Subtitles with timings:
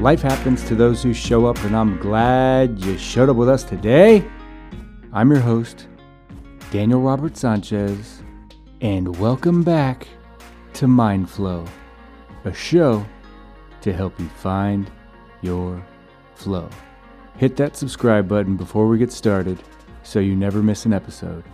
[0.00, 3.62] life happens to those who show up, and I'm glad you showed up with us
[3.62, 4.24] today.
[5.12, 5.88] I'm your host,
[6.70, 8.22] Daniel Robert Sanchez,
[8.80, 10.08] and welcome back
[10.72, 11.66] to Mind Flow,
[12.46, 13.04] a show
[13.82, 14.90] to help you find
[15.42, 15.84] your
[16.34, 16.70] flow.
[17.36, 19.62] Hit that subscribe button before we get started
[20.02, 21.44] so you never miss an episode.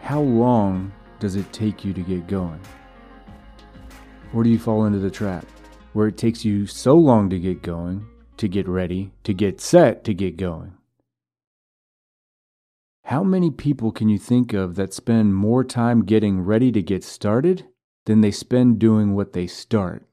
[0.00, 2.60] How long does it take you to get going?
[4.32, 5.44] Or do you fall into the trap
[5.92, 8.06] where it takes you so long to get going,
[8.36, 10.74] to get ready, to get set, to get going?
[13.04, 17.04] How many people can you think of that spend more time getting ready to get
[17.04, 17.66] started
[18.06, 20.06] than they spend doing what they start?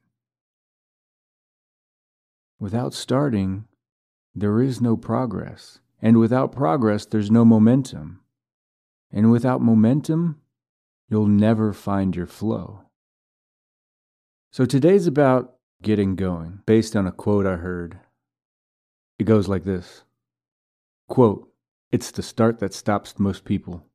[2.59, 3.65] Without starting,
[4.35, 5.79] there is no progress.
[6.01, 8.21] And without progress, there's no momentum.
[9.11, 10.41] And without momentum,
[11.09, 12.83] you'll never find your flow.
[14.51, 17.99] So today's about getting going, based on a quote I heard.
[19.17, 20.03] It goes like this
[21.07, 21.51] Quote,
[21.91, 23.85] it's the start that stops most people.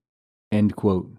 [0.50, 1.16] End quote.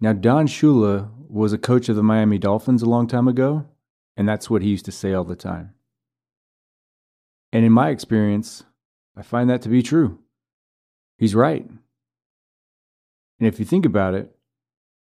[0.00, 3.66] Now, Don Shula was a coach of the Miami Dolphins a long time ago,
[4.16, 5.74] and that's what he used to say all the time.
[7.52, 8.64] And in my experience,
[9.16, 10.18] I find that to be true.
[11.18, 11.66] He's right.
[13.38, 14.34] And if you think about it,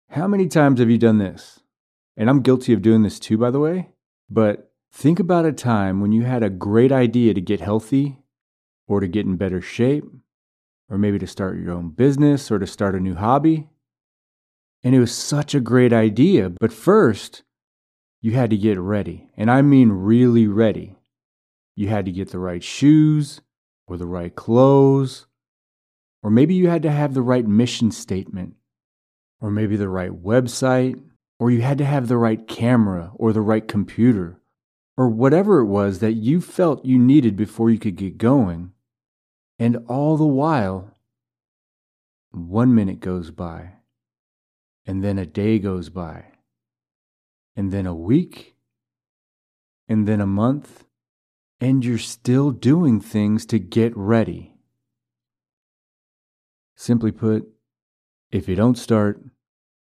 [0.08, 1.59] how many times have you done this?
[2.20, 3.88] And I'm guilty of doing this too, by the way.
[4.28, 8.18] But think about a time when you had a great idea to get healthy
[8.86, 10.04] or to get in better shape,
[10.90, 13.68] or maybe to start your own business or to start a new hobby.
[14.84, 16.50] And it was such a great idea.
[16.50, 17.42] But first,
[18.20, 19.30] you had to get ready.
[19.38, 20.96] And I mean really ready.
[21.74, 23.40] You had to get the right shoes
[23.86, 25.26] or the right clothes
[26.22, 28.54] or maybe you had to have the right mission statement,
[29.40, 31.00] or maybe the right website,
[31.40, 34.38] or you had to have the right camera or the right computer,
[34.98, 38.72] or whatever it was that you felt you needed before you could get going.
[39.58, 40.94] And all the while,
[42.30, 43.76] one minute goes by,
[44.84, 46.26] and then a day goes by,
[47.56, 48.54] and then a week,
[49.88, 50.84] and then a month,
[51.58, 54.56] and you're still doing things to get ready.
[56.76, 57.48] Simply put,
[58.30, 59.24] if you don't start,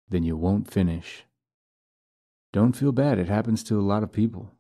[0.09, 1.23] then you won't finish.
[2.53, 4.53] Don't feel bad, it happens to a lot of people.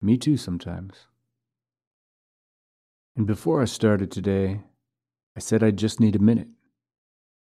[0.00, 1.06] Me too, sometimes.
[3.16, 4.60] And before I started today,
[5.36, 6.48] I said I just need a minute.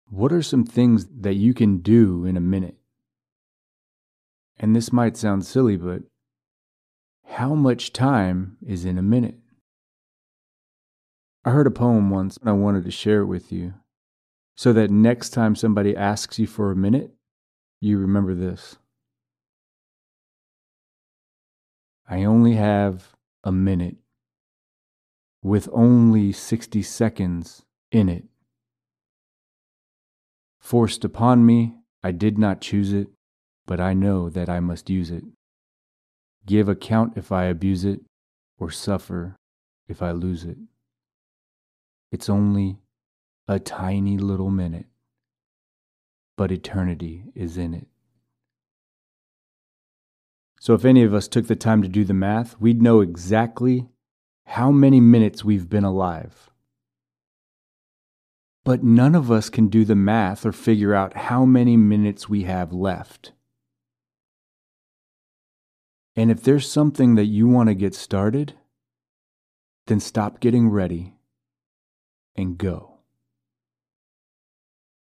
[0.09, 2.75] What are some things that you can do in a minute?
[4.57, 6.01] And this might sound silly, but
[7.25, 9.37] how much time is in a minute?
[11.45, 13.75] I heard a poem once and I wanted to share it with you
[14.55, 17.11] so that next time somebody asks you for a minute,
[17.79, 18.77] you remember this.
[22.11, 23.97] I only have a minute
[25.43, 27.61] with only 60 seconds
[27.91, 28.23] in it.
[30.59, 33.09] Forced upon me, I did not choose it,
[33.67, 35.23] but I know that I must use it.
[36.47, 38.01] Give account if I abuse it,
[38.57, 39.35] or suffer
[39.87, 40.57] if I lose it.
[42.11, 42.79] It's only
[43.47, 44.87] a tiny little minute,
[46.35, 47.87] but eternity is in it.
[50.59, 53.87] So, if any of us took the time to do the math, we'd know exactly
[54.45, 56.49] how many minutes we've been alive.
[58.65, 62.43] But none of us can do the math or figure out how many minutes we
[62.43, 63.31] have left.
[66.15, 68.53] And if there's something that you want to get started,
[69.87, 71.13] then stop getting ready
[72.35, 72.97] and go.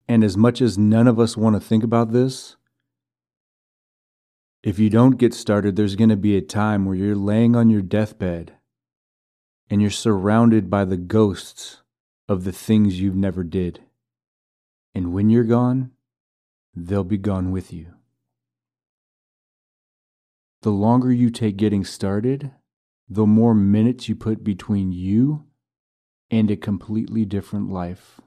[0.06, 2.56] And as much as none of us want to think about this,
[4.62, 7.68] if you don't get started, there's going to be a time where you're laying on
[7.68, 8.54] your deathbed
[9.68, 11.78] and you're surrounded by the ghosts
[12.28, 13.80] of the things you've never did.
[14.94, 15.90] And when you're gone,
[16.74, 17.86] they'll be gone with you.
[20.62, 22.52] The longer you take getting started,
[23.08, 25.44] the more minutes you put between you
[26.30, 28.20] and a completely different life.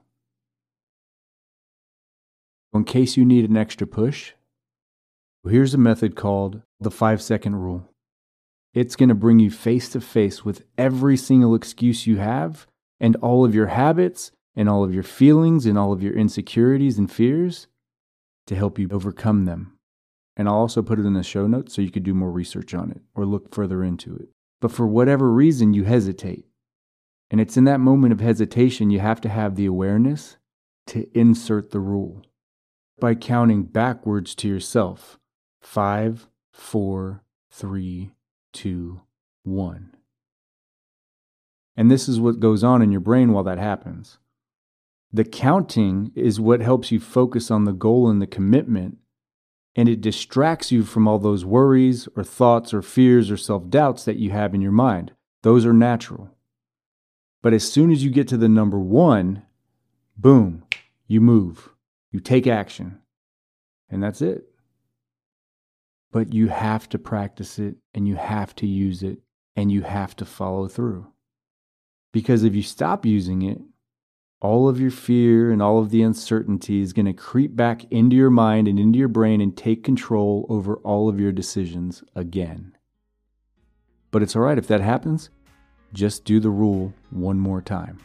[2.74, 4.34] In case you need an extra push,
[5.52, 7.90] here's a method called the five second rule.
[8.74, 12.68] It's going to bring you face to face with every single excuse you have
[13.00, 16.98] and all of your habits and all of your feelings and all of your insecurities
[16.98, 17.68] and fears
[18.48, 19.78] to help you overcome them.
[20.38, 22.74] And I'll also put it in the show notes so you could do more research
[22.74, 24.30] on it or look further into it.
[24.60, 26.46] But for whatever reason, you hesitate.
[27.32, 30.38] And it's in that moment of hesitation you have to have the awareness
[30.88, 32.24] to insert the rule
[33.00, 35.18] by counting backwards to yourself
[35.66, 38.12] five, four, three,
[38.54, 39.02] two,
[39.44, 39.96] one.
[41.76, 44.18] And this is what goes on in your brain while that happens.
[45.12, 48.98] The counting is what helps you focus on the goal and the commitment,
[49.76, 54.06] and it distracts you from all those worries or thoughts or fears or self doubts
[54.06, 55.12] that you have in your mind.
[55.42, 56.30] Those are natural.
[57.42, 59.44] But as soon as you get to the number one,
[60.18, 60.64] boom,
[61.08, 61.70] you move,
[62.12, 63.00] you take action,
[63.90, 64.55] and that's it.
[66.12, 69.20] But you have to practice it and you have to use it
[69.56, 71.08] and you have to follow through.
[72.12, 73.60] Because if you stop using it,
[74.42, 78.16] all of your fear and all of the uncertainty is going to creep back into
[78.16, 82.78] your mind and into your brain and take control over all of your decisions again.
[84.12, 85.30] But it's all right if that happens.
[85.94, 87.98] Just do the rule one more time.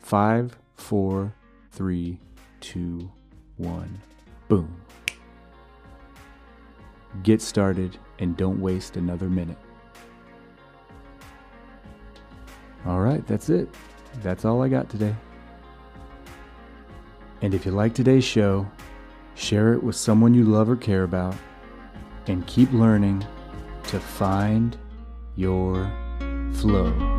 [0.00, 1.34] Five, four,
[1.70, 2.18] three,
[2.60, 3.10] two,
[3.56, 4.00] one,
[4.48, 4.83] boom.
[7.22, 9.58] Get started and don't waste another minute.
[12.86, 13.68] All right, that's it.
[14.22, 15.14] That's all I got today.
[17.40, 18.66] And if you like today's show,
[19.34, 21.34] share it with someone you love or care about,
[22.26, 23.24] and keep learning
[23.84, 24.76] to find
[25.36, 25.90] your
[26.54, 27.13] flow.